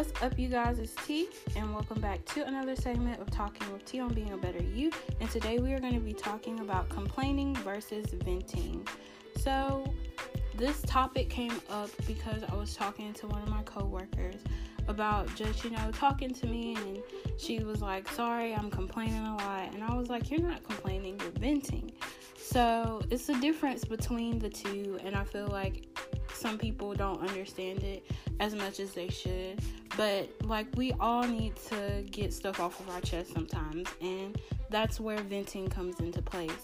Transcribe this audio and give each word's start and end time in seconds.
up, 0.00 0.38
you 0.38 0.48
guys? 0.48 0.78
It's 0.78 0.94
T, 1.06 1.28
and 1.56 1.74
welcome 1.74 2.00
back 2.00 2.24
to 2.24 2.46
another 2.46 2.74
segment 2.74 3.20
of 3.20 3.30
Talking 3.30 3.70
with 3.70 3.84
T 3.84 4.00
on 4.00 4.14
Being 4.14 4.32
a 4.32 4.36
Better 4.38 4.62
You. 4.62 4.90
And 5.20 5.30
today 5.30 5.58
we 5.58 5.74
are 5.74 5.78
going 5.78 5.92
to 5.92 6.00
be 6.00 6.14
talking 6.14 6.60
about 6.60 6.88
complaining 6.88 7.54
versus 7.56 8.06
venting. 8.24 8.88
So, 9.36 9.84
this 10.56 10.80
topic 10.86 11.28
came 11.28 11.52
up 11.68 11.90
because 12.06 12.42
I 12.50 12.54
was 12.54 12.74
talking 12.74 13.12
to 13.12 13.26
one 13.26 13.42
of 13.42 13.50
my 13.50 13.62
coworkers 13.64 14.36
about 14.88 15.34
just, 15.34 15.64
you 15.64 15.70
know, 15.70 15.90
talking 15.92 16.32
to 16.32 16.46
me, 16.46 16.76
and 16.76 17.02
she 17.36 17.62
was 17.62 17.82
like, 17.82 18.08
Sorry, 18.08 18.54
I'm 18.54 18.70
complaining 18.70 19.26
a 19.26 19.36
lot. 19.36 19.74
And 19.74 19.84
I 19.84 19.94
was 19.94 20.08
like, 20.08 20.30
You're 20.30 20.40
not 20.40 20.64
complaining, 20.64 21.20
you're 21.20 21.32
venting. 21.32 21.92
So, 22.38 23.02
it's 23.10 23.26
the 23.26 23.34
difference 23.34 23.84
between 23.84 24.38
the 24.38 24.48
two, 24.48 24.98
and 25.04 25.14
I 25.14 25.24
feel 25.24 25.48
like 25.48 25.84
some 26.32 26.56
people 26.56 26.94
don't 26.94 27.20
understand 27.20 27.82
it 27.82 28.02
as 28.40 28.54
much 28.54 28.80
as 28.80 28.92
they 28.92 29.08
should. 29.08 29.60
But 30.00 30.30
like 30.44 30.66
we 30.76 30.94
all 30.98 31.24
need 31.24 31.56
to 31.68 32.02
get 32.10 32.32
stuff 32.32 32.58
off 32.58 32.80
of 32.80 32.88
our 32.88 33.02
chest 33.02 33.34
sometimes, 33.34 33.86
and 34.00 34.40
that's 34.70 34.98
where 34.98 35.18
venting 35.18 35.68
comes 35.68 36.00
into 36.00 36.22
place. 36.22 36.56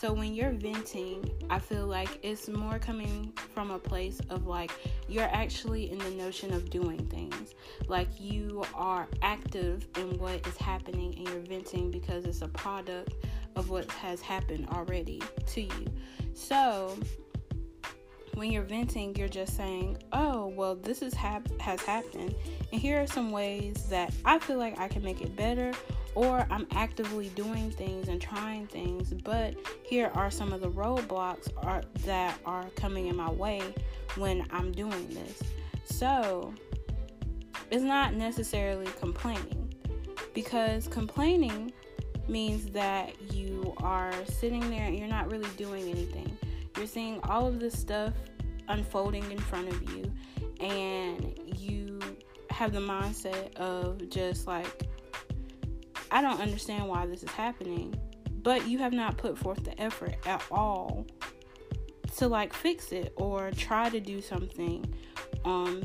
So 0.00 0.12
when 0.12 0.32
you're 0.32 0.52
venting, 0.52 1.28
I 1.50 1.58
feel 1.58 1.88
like 1.88 2.20
it's 2.22 2.48
more 2.48 2.78
coming 2.78 3.32
from 3.52 3.72
a 3.72 3.80
place 3.80 4.20
of 4.30 4.46
like 4.46 4.70
you're 5.08 5.28
actually 5.32 5.90
in 5.90 5.98
the 5.98 6.10
notion 6.10 6.54
of 6.54 6.70
doing 6.70 7.04
things. 7.06 7.56
Like 7.88 8.06
you 8.16 8.62
are 8.76 9.08
active 9.22 9.88
in 9.96 10.16
what 10.16 10.46
is 10.46 10.56
happening 10.56 11.16
and 11.16 11.28
you're 11.30 11.40
venting 11.40 11.90
because 11.90 12.24
it's 12.26 12.42
a 12.42 12.48
product 12.48 13.12
of 13.56 13.70
what 13.70 13.90
has 13.90 14.20
happened 14.20 14.68
already 14.70 15.20
to 15.46 15.62
you. 15.62 15.86
So 16.32 16.96
when 18.34 18.50
you're 18.50 18.62
venting, 18.62 19.14
you're 19.16 19.28
just 19.28 19.56
saying, 19.56 19.98
"Oh, 20.12 20.48
well, 20.48 20.74
this 20.74 21.02
is 21.02 21.14
hap- 21.14 21.60
has 21.60 21.80
happened, 21.82 22.34
and 22.72 22.80
here 22.80 23.00
are 23.00 23.06
some 23.06 23.30
ways 23.30 23.86
that 23.88 24.12
I 24.24 24.38
feel 24.38 24.58
like 24.58 24.78
I 24.78 24.88
can 24.88 25.02
make 25.02 25.20
it 25.22 25.36
better." 25.36 25.72
Or 26.16 26.46
I'm 26.48 26.68
actively 26.70 27.28
doing 27.30 27.72
things 27.72 28.06
and 28.06 28.20
trying 28.20 28.68
things, 28.68 29.12
but 29.12 29.54
here 29.82 30.12
are 30.14 30.30
some 30.30 30.52
of 30.52 30.60
the 30.60 30.70
roadblocks 30.70 31.48
are, 31.56 31.82
that 32.04 32.38
are 32.46 32.66
coming 32.76 33.08
in 33.08 33.16
my 33.16 33.32
way 33.32 33.60
when 34.16 34.46
I'm 34.52 34.70
doing 34.70 35.08
this. 35.08 35.42
So, 35.84 36.54
it's 37.72 37.82
not 37.82 38.14
necessarily 38.14 38.86
complaining 39.00 39.74
because 40.34 40.86
complaining 40.86 41.72
means 42.28 42.66
that 42.66 43.20
you 43.32 43.74
are 43.78 44.12
sitting 44.26 44.70
there 44.70 44.84
and 44.84 44.98
you're 44.98 45.08
not 45.08 45.30
really 45.30 45.48
doing 45.56 45.90
anything. 45.90 46.36
You're 46.76 46.86
seeing 46.86 47.20
all 47.24 47.46
of 47.46 47.60
this 47.60 47.78
stuff 47.78 48.12
unfolding 48.68 49.30
in 49.30 49.38
front 49.38 49.68
of 49.68 49.82
you, 49.90 50.12
and 50.60 51.38
you 51.56 52.00
have 52.50 52.72
the 52.72 52.80
mindset 52.80 53.54
of 53.56 54.08
just 54.08 54.46
like, 54.46 54.88
I 56.10 56.22
don't 56.22 56.40
understand 56.40 56.88
why 56.88 57.06
this 57.06 57.22
is 57.22 57.30
happening, 57.30 57.94
but 58.42 58.68
you 58.68 58.78
have 58.78 58.92
not 58.92 59.16
put 59.16 59.36
forth 59.38 59.64
the 59.64 59.80
effort 59.80 60.16
at 60.26 60.42
all 60.50 61.06
to 62.16 62.28
like 62.28 62.52
fix 62.52 62.92
it 62.92 63.12
or 63.16 63.50
try 63.52 63.90
to 63.90 63.98
do 63.98 64.22
something 64.22 64.84
um 65.44 65.82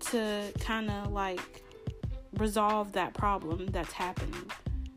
to 0.00 0.52
kind 0.60 0.90
of 0.90 1.12
like 1.12 1.62
resolve 2.38 2.92
that 2.92 3.14
problem 3.14 3.66
that's 3.66 3.92
happening. 3.92 4.50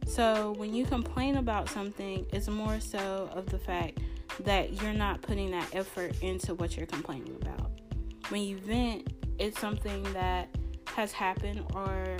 So 0.05 0.53
when 0.57 0.73
you 0.73 0.85
complain 0.85 1.37
about 1.37 1.69
something, 1.69 2.25
it's 2.33 2.47
more 2.47 2.79
so 2.79 3.29
of 3.33 3.45
the 3.47 3.59
fact 3.59 3.99
that 4.41 4.81
you're 4.81 4.93
not 4.93 5.21
putting 5.21 5.51
that 5.51 5.73
effort 5.73 6.21
into 6.21 6.53
what 6.55 6.75
you're 6.75 6.85
complaining 6.85 7.37
about. 7.41 7.71
When 8.29 8.41
you 8.41 8.57
vent, 8.57 9.13
it's 9.39 9.59
something 9.59 10.03
that 10.13 10.49
has 10.87 11.11
happened 11.11 11.63
or 11.73 12.17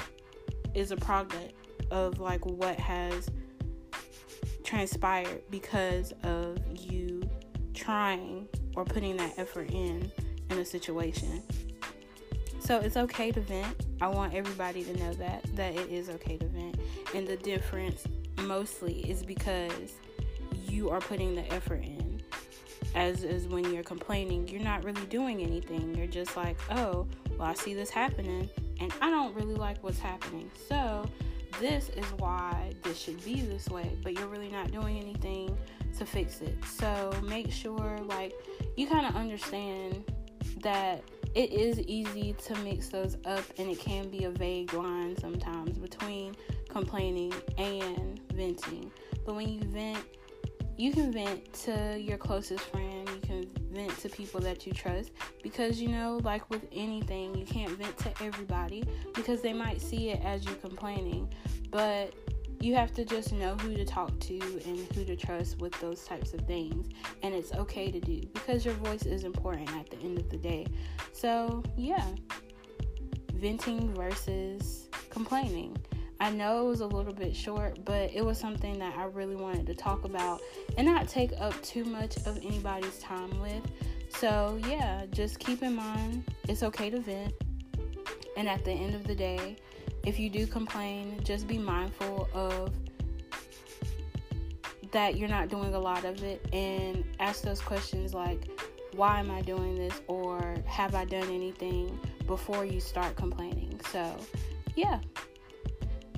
is 0.74 0.92
a 0.92 0.98
product 0.98 1.54
of 1.92 2.20
like 2.20 2.46
what 2.46 2.80
has 2.80 3.30
transpired 4.64 5.42
because 5.50 6.14
of 6.24 6.58
you 6.76 7.22
trying 7.74 8.48
or 8.76 8.84
putting 8.84 9.16
that 9.18 9.34
effort 9.38 9.72
in 9.72 10.12
in 10.50 10.58
a 10.58 10.66
situation. 10.66 11.42
So 12.60 12.80
it's 12.80 12.98
okay 12.98 13.32
to 13.32 13.42
vent. 13.42 13.86
I 14.02 14.08
want 14.08 14.34
everybody 14.34 14.84
to 14.84 14.98
know 14.98 15.14
that 15.14 15.46
that 15.56 15.76
it 15.76 15.90
is 15.90 16.10
okay 16.10 16.38
to 16.38 16.48
vent. 16.48 16.80
And 17.14 17.28
the 17.28 17.38
difference 17.38 18.06
mostly 18.42 19.10
is 19.10 19.24
because 19.24 19.94
you 20.76 20.90
are 20.90 21.00
putting 21.00 21.36
the 21.36 21.54
effort 21.54 21.84
in 21.84 22.22
as 22.96 23.24
is 23.24 23.48
when 23.48 23.74
you're 23.74 23.84
complaining, 23.84 24.48
you're 24.48 24.62
not 24.62 24.84
really 24.84 25.06
doing 25.08 25.42
anything. 25.42 25.94
You're 25.96 26.08
just 26.08 26.38
like, 26.38 26.58
oh, 26.72 27.06
well, 27.38 27.50
I 27.50 27.54
see 27.54 27.74
this 27.74 27.90
happening, 27.90 28.50
and 28.80 28.94
I 29.02 29.10
don't 29.10 29.36
really 29.36 29.56
like 29.56 29.84
what's 29.84 30.00
happening. 30.00 30.50
So, 30.70 31.06
this 31.60 31.90
is 31.90 32.06
why 32.18 32.72
this 32.84 32.98
should 32.98 33.24
be 33.24 33.42
this 33.42 33.70
way, 33.70 33.98
but 34.02 34.14
you're 34.14 34.28
really 34.28 34.50
not 34.50 34.72
doing 34.72 34.98
anything 34.98 35.58
to 35.98 36.06
fix 36.06 36.42
it. 36.42 36.56
So, 36.66 37.14
make 37.22 37.52
sure, 37.52 38.00
like, 38.06 38.34
you 38.78 38.88
kind 38.88 39.06
of 39.06 39.16
understand 39.16 40.10
that 40.62 41.04
it 41.34 41.52
is 41.52 41.80
easy 41.82 42.34
to 42.46 42.56
mix 42.60 42.88
those 42.88 43.18
up, 43.26 43.44
and 43.58 43.70
it 43.70 43.80
can 43.80 44.10
be 44.10 44.24
a 44.24 44.30
vague 44.30 44.74
line 44.74 45.18
sometimes 45.18 45.78
between 45.78 46.34
complaining 46.70 47.34
and 47.58 48.22
venting. 48.34 48.90
But 49.26 49.36
when 49.36 49.50
you 49.50 49.60
vent, 49.62 50.00
you 50.78 50.92
can 50.92 51.12
vent 51.12 51.54
to 51.54 51.98
your 52.00 52.18
closest 52.18 52.64
friend, 52.66 53.10
you 53.10 53.22
can 53.22 53.50
vent 53.72 53.98
to 54.00 54.10
people 54.10 54.42
that 54.42 54.66
you 54.66 54.74
trust 54.74 55.12
because 55.42 55.82
you 55.82 55.90
know, 55.90 56.20
like 56.24 56.50
with 56.50 56.66
anything, 56.72 57.36
you 57.36 57.46
can't 57.46 57.72
vent 57.72 57.98
to 58.00 58.12
everybody 58.24 58.84
because 59.14 59.42
they 59.42 59.54
might 59.54 59.82
see 59.82 60.10
it 60.10 60.22
as 60.24 60.46
you 60.46 60.54
complaining, 60.56 61.32
but 61.72 62.14
you 62.60 62.74
have 62.74 62.94
to 62.96 63.06
just 63.06 63.32
know 63.32 63.56
who 63.56 63.76
to 63.76 63.86
talk 63.86 64.18
to 64.20 64.40
and 64.66 64.80
who 64.94 65.06
to 65.06 65.16
trust 65.16 65.60
with 65.60 65.80
those 65.80 66.04
types 66.04 66.34
of 66.34 66.42
things, 66.42 66.88
and 67.22 67.34
it's 67.34 67.54
okay 67.54 67.92
to 67.92 68.00
do 68.00 68.22
because 68.34 68.66
your 68.66 68.74
voice 68.76 69.06
is 69.06 69.24
important 69.24 69.70
at 69.74 69.90
the 69.90 69.98
end 69.98 70.18
of 70.18 70.30
the 70.30 70.38
day. 70.38 70.66
So, 71.14 71.64
yeah, 71.78 72.06
venting 73.34 73.94
versus 73.94 74.90
complaining. 75.10 75.78
I 76.20 76.30
know 76.32 76.66
it 76.66 76.70
was 76.70 76.80
a 76.80 76.88
little 76.88 77.14
bit 77.14 77.36
short, 77.36 77.84
but 77.84 78.12
it 78.14 78.24
was 78.24 78.38
something 78.38 78.80
that 78.80 78.98
I 78.98 79.06
really 79.06 79.36
wanted 79.36 79.68
to 79.68 79.76
talk 79.76 80.06
about 80.06 80.42
and 80.78 80.88
not 80.88 81.08
take 81.08 81.32
up 81.40 81.62
too 81.62 81.84
much 81.84 82.18
of 82.26 82.38
anybody's 82.38 83.00
time 83.00 83.40
with. 83.42 83.62
So, 84.10 84.58
yeah, 84.68 85.06
just 85.12 85.40
keep 85.40 85.62
in 85.62 85.76
mind 85.76 86.24
it's 86.48 86.64
okay 86.64 86.90
to 86.90 87.02
vent. 87.02 87.34
And 88.38 88.48
at 88.48 88.64
the 88.64 88.72
end 88.72 88.96
of 88.96 89.06
the 89.06 89.16
day, 89.16 89.58
if 90.06 90.18
you 90.18 90.30
do 90.30 90.48
complain, 90.48 91.20
just 91.24 91.48
be 91.48 91.58
mindful 91.58 92.30
of 92.34 92.72
that 94.92 95.18
you're 95.18 95.30
not 95.30 95.50
doing 95.50 95.74
a 95.74 95.80
lot 95.80 96.06
of 96.06 96.24
it 96.24 96.46
and 96.54 97.04
ask 97.20 97.42
those 97.42 97.60
questions 97.60 98.14
like, 98.14 98.50
why 98.94 99.20
am 99.20 99.30
I 99.30 99.42
doing 99.42 99.76
this? 99.76 100.02
Or 100.08 100.56
have 100.66 100.96
I 100.96 101.04
done 101.04 101.30
anything 101.30 102.00
before 102.26 102.64
you 102.64 102.80
start 102.80 103.18
complaining? 103.18 103.82
So, 103.92 104.16
yeah 104.76 105.00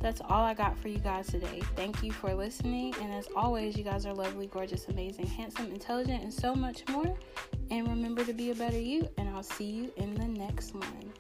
that's 0.02 0.22
all 0.22 0.44
I 0.44 0.54
got 0.54 0.78
for 0.78 0.88
you 0.88 1.00
guys 1.00 1.28
today. 1.28 1.62
Thank 1.76 2.04
you 2.04 2.12
for 2.12 2.34
listening. 2.34 2.94
And 3.02 3.14
as 3.14 3.28
always, 3.36 3.78
you 3.78 3.84
guys 3.84 4.06
are 4.06 4.14
lovely, 4.14 4.48
gorgeous, 4.48 4.88
amazing, 4.88 5.28
handsome, 5.28 5.72
intelligent, 5.72 6.24
and 6.24 6.34
so 6.34 6.56
much 6.56 6.88
more. 6.90 7.18
And 7.72 7.88
remember 7.88 8.24
to 8.24 8.34
be 8.34 8.52
a 8.52 8.56
better 8.56 8.80
you. 8.80 9.08
And 9.18 9.30
I'll 9.30 9.44
see 9.44 9.66
you 9.66 9.92
in 9.98 10.14
the 10.16 10.28
next 10.28 10.74
one. 10.74 11.14